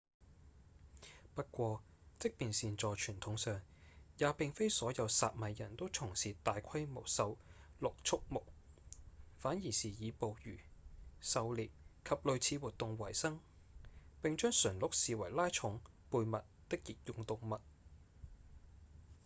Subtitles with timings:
[1.35, 1.83] 不過
[2.17, 3.61] 即便是在傳統上
[4.17, 7.37] 也並非所有薩米人都從事大規模馴
[7.77, 8.43] 鹿畜牧
[9.37, 10.57] 反而是以捕魚、
[11.19, 11.69] 狩獵
[12.03, 13.39] 及類似活動為生
[14.23, 15.79] 並將馴鹿視為拉重、
[16.09, 17.59] 背物的役用動物